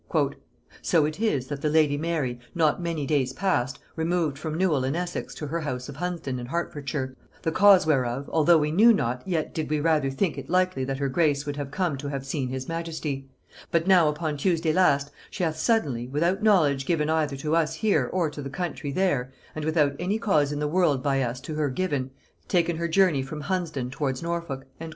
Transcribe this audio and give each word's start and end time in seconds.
"So 0.81 1.05
it 1.05 1.19
is, 1.19 1.45
that 1.49 1.61
the 1.61 1.69
lady 1.69 1.95
Mary, 1.95 2.39
not 2.55 2.81
many 2.81 3.05
days 3.05 3.33
past, 3.33 3.77
removed 3.95 4.35
from 4.39 4.57
Newhall 4.57 4.83
in 4.83 4.95
Essex 4.95 5.35
to 5.35 5.45
her 5.45 5.59
house 5.61 5.89
of 5.89 5.97
Hunsdon 5.97 6.39
in 6.39 6.47
Hertfordshire, 6.47 7.15
the 7.43 7.51
cause 7.51 7.85
whereof, 7.85 8.27
although 8.33 8.57
we 8.57 8.71
knew 8.71 8.93
not, 8.95 9.21
yet 9.27 9.53
did 9.53 9.69
we 9.69 9.79
rather 9.79 10.09
think 10.09 10.39
it 10.39 10.49
likely 10.49 10.83
that 10.85 10.97
her 10.97 11.07
grace 11.07 11.45
would 11.45 11.55
have 11.57 11.69
come 11.69 11.97
to 11.97 12.07
have 12.07 12.25
seen 12.25 12.49
his 12.49 12.67
majesty; 12.67 13.29
but 13.69 13.85
now 13.85 14.07
upon 14.09 14.37
Tuesday 14.37 14.73
last, 14.73 15.11
she 15.29 15.43
hath 15.43 15.57
suddenly, 15.57 16.07
without 16.07 16.41
knowledge 16.41 16.87
given 16.87 17.07
either 17.07 17.37
to 17.37 17.55
us 17.55 17.75
here 17.75 18.09
or 18.11 18.27
to 18.31 18.41
the 18.41 18.49
country 18.49 18.91
there, 18.91 19.31
and 19.53 19.63
without 19.63 19.95
any 19.99 20.17
cause 20.17 20.51
in 20.51 20.57
the 20.57 20.67
world 20.67 21.03
by 21.03 21.21
us 21.21 21.39
to 21.39 21.53
her 21.53 21.69
given, 21.69 22.09
taken 22.47 22.77
her 22.77 22.87
journey 22.87 23.21
from 23.21 23.41
Hunsdon 23.41 23.91
towards 23.91 24.23
Norfolk" 24.23 24.65
&c. 24.81 24.89